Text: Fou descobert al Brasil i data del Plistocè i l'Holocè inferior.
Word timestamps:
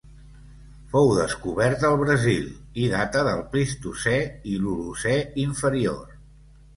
Fou 0.93 1.09
descobert 1.17 1.83
al 1.89 1.97
Brasil 2.03 2.47
i 2.85 2.87
data 2.93 3.21
del 3.27 3.43
Plistocè 3.51 4.15
i 4.53 4.57
l'Holocè 4.65 5.13
inferior. 5.45 6.01